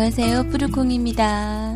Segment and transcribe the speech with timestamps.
[0.00, 0.44] 안녕하세요.
[0.50, 1.74] 푸르콩입니다.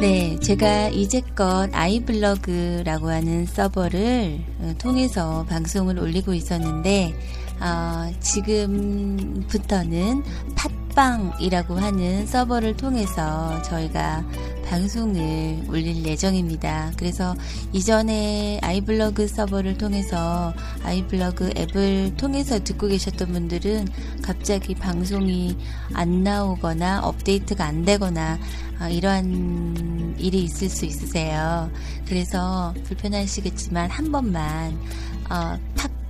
[0.00, 7.14] 네, 제가 이제껏 아이블로그라고 하는 서버를 어, 통해서 방송을 올리고 있었는데,
[7.60, 10.24] 어, 지금부터는
[10.56, 14.24] 팟빵이라고 하는 서버를 통해서 저희가
[14.64, 16.92] 방송을 올릴 예정입니다.
[16.96, 17.34] 그래서
[17.72, 23.88] 이전에 아이블로그 서버를 통해서 아이블로그 앱을 통해서 듣고 계셨던 분들은
[24.22, 25.56] 갑자기 방송이
[25.92, 28.38] 안 나오거나 업데이트가 안 되거나
[28.78, 31.70] 아, 이러한 일이 있을 수 있으세요.
[32.06, 34.78] 그래서 불편하시겠지만 한 번만
[35.30, 35.58] 어,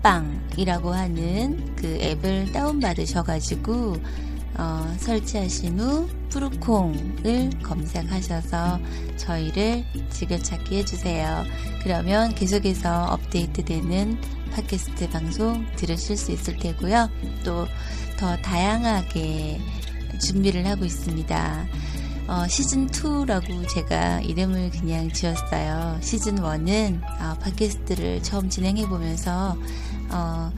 [0.03, 3.97] 팟빵이라고 하는 그 앱을 다운받으셔가지고
[4.57, 8.79] 어, 설치하신 후 푸르콩을 검색하셔서
[9.17, 11.45] 저희를 즐겨찾기 해주세요.
[11.83, 14.19] 그러면 계속해서 업데이트되는
[14.53, 17.09] 팟캐스트 방송 들으실 수 있을 테고요.
[17.45, 17.67] 또
[18.17, 19.61] 더 다양하게
[20.21, 21.67] 준비를 하고 있습니다.
[22.27, 25.99] 어, 시즌2라고 제가 이름을 그냥 지었어요.
[26.01, 29.57] 시즌1은 어, 팟캐스트를 처음 진행해보면서
[30.11, 30.53] 어,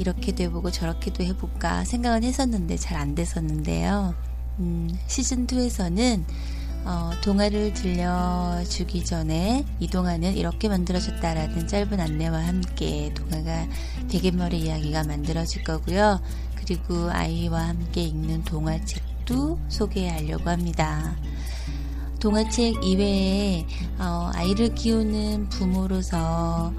[0.00, 4.14] 이렇게도 해보고 저렇게도 해볼까 생각은 했었는데 잘 안 됐었는데요.
[4.58, 6.24] 음, 시즌2에서는
[6.84, 13.66] 어, 동화를 들려주기 전에 이 동화는 이렇게 만들어졌다라는 짧은 안내와 함께 동화가
[14.10, 16.20] 베갯머리 이야기가 만들어질 거고요.
[16.56, 21.16] 그리고 아이와 함께 읽는 동화책도 소개하려고 합니다.
[22.18, 23.66] 동화책 이외에
[23.98, 26.72] 어, 아이를 키우는 부모로서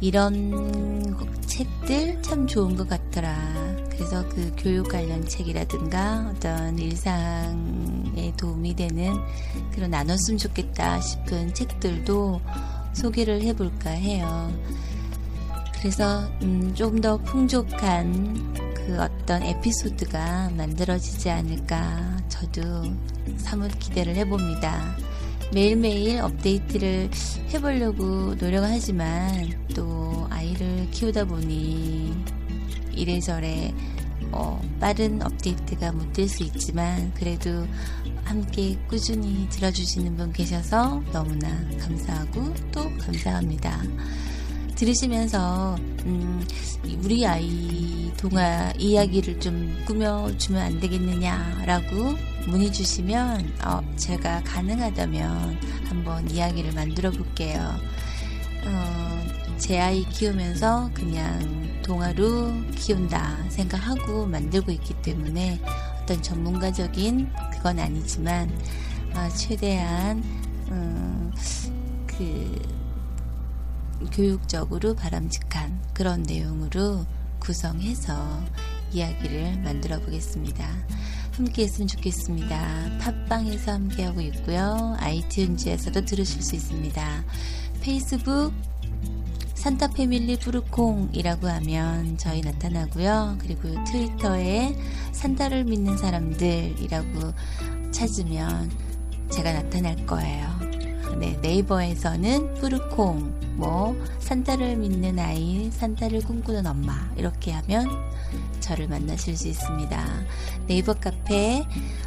[0.00, 1.16] 이런
[1.46, 3.36] 책들 참 좋은 것 같더라.
[3.90, 9.12] 그래서 그 교육 관련 책이라든가 어떤 일상에 도움이 되는
[9.72, 12.40] 그런 나눴으면 좋겠다 싶은 책들도
[12.92, 14.52] 소개를 해볼까 해요.
[15.80, 22.60] 그래서 음, 좀 더 풍족한 그 어떤 에피소드가 만들어지지 않을까 저도
[23.36, 24.96] 사뭇 기대를 해봅니다.
[25.52, 27.10] 매일매일 업데이트를
[27.52, 32.14] 해보려고 노력을 하지만 또 아이를 키우다 보니
[32.92, 33.72] 이래저래
[34.30, 37.66] 어, 빠른 업데이트가 못 될 수 있지만 그래도
[38.24, 41.48] 함께 꾸준히 들어주시는 분 계셔서 너무나
[41.80, 43.80] 감사하고 또 감사합니다.
[44.78, 45.74] 들으시면서
[46.06, 46.46] 음,
[47.02, 52.14] 우리 아이 동화 이야기를 좀 꾸며주면 안 되겠느냐라고
[52.46, 57.74] 문의 주시면 어, 제가 가능하다면 한번 이야기를 만들어 볼게요.
[58.66, 65.60] 어, 제 아이 키우면서 그냥 동화로 키운다 생각하고 만들고 있기 때문에
[66.02, 68.48] 어떤 전문가적인 그건 아니지만
[69.16, 70.22] 어, 최대한
[70.70, 71.32] 음,
[72.06, 72.77] 그
[74.12, 77.04] 교육적으로 바람직한 그런 내용으로
[77.38, 78.14] 구성해서
[78.92, 80.66] 이야기를 만들어 보겠습니다.
[81.32, 82.98] 함께 했으면 좋겠습니다.
[83.00, 84.96] 팟빵에서 함께하고 있고요.
[84.98, 87.24] 아이튠즈에서도 들으실 수 있습니다.
[87.80, 88.52] 페이스북
[89.54, 93.38] 산타 패밀리 푸르콩이라고 하면 저희 나타나고요.
[93.40, 94.76] 그리고 트위터에
[95.12, 97.32] 산타를 믿는 사람들이라고
[97.90, 98.70] 찾으면
[99.30, 100.77] 제가 나타날 거예요.
[101.16, 107.88] 네, 네이버에서는 푸르콩, 뭐 산타를 믿는 아이, 산타를 꿈꾸는 엄마 이렇게 하면
[108.60, 110.06] 저를 만나실 수 있습니다.
[110.66, 111.64] 네이버 카페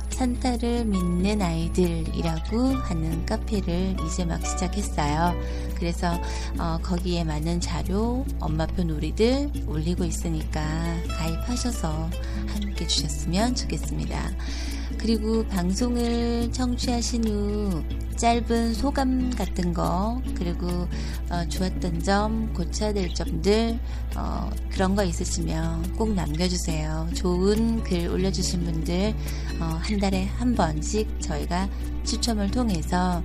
[0.10, 5.34] 산타를 믿는 아이들이라고 하는 카페를 이제 막 시작했어요.
[5.76, 6.14] 그래서
[6.60, 10.62] 어, 거기에 많은 자료, 엄마표 놀이들 올리고 있으니까
[11.18, 12.10] 가입하셔서
[12.48, 14.32] 함께 주셨으면 좋겠습니다.
[15.00, 17.84] 그리고 방송을 청취하신 후
[18.22, 20.68] 짧은 소감 같은 거 그리고
[21.32, 23.80] 어, 좋았던 점 고쳐야 될 점들
[24.16, 27.10] 어, 그런 거 있으시면 꼭 남겨주세요.
[27.16, 29.16] 좋은 글 올려주신 분들
[29.60, 31.68] 어, 한 달에 한 번씩 저희가
[32.04, 33.24] 추첨을 통해서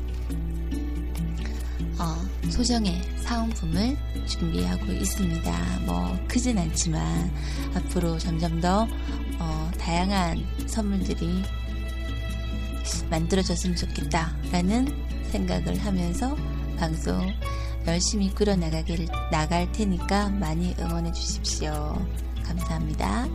[1.99, 5.81] 어, 소정의 사은품을 준비하고 있습니다.
[5.85, 7.31] 뭐 크진 않지만
[7.75, 8.89] 앞으로 점점 더
[9.41, 11.43] 어, 다양한 선물들이
[13.11, 14.89] 만들어졌으면 좋겠다라는
[15.31, 16.37] 생각을 하면서
[16.79, 17.33] 방송
[17.87, 21.97] 열심히 끌어 나가길 나갈 테니까 많이 응원해 주십시오.
[22.45, 23.27] 감사합니다.